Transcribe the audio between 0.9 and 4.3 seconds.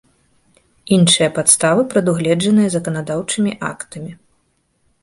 iншыя падставы, прадугледжаныя заканадаўчымi актамi.